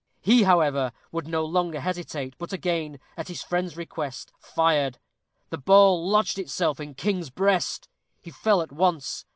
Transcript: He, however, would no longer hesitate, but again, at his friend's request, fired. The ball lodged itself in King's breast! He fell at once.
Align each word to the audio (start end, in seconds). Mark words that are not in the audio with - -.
He, 0.19 0.41
however, 0.45 0.93
would 1.11 1.27
no 1.27 1.45
longer 1.45 1.79
hesitate, 1.79 2.33
but 2.39 2.51
again, 2.51 2.99
at 3.15 3.27
his 3.27 3.43
friend's 3.43 3.77
request, 3.77 4.33
fired. 4.39 4.97
The 5.51 5.59
ball 5.59 6.09
lodged 6.09 6.39
itself 6.39 6.79
in 6.79 6.95
King's 6.95 7.29
breast! 7.29 7.87
He 8.19 8.31
fell 8.31 8.63
at 8.63 8.71
once. 8.71 9.25